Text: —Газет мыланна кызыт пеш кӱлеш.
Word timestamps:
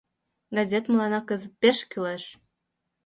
—Газет 0.55 0.83
мыланна 0.91 1.21
кызыт 1.29 1.53
пеш 1.61 1.77
кӱлеш. 1.91 2.23